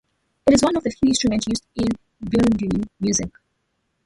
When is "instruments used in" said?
1.09-1.89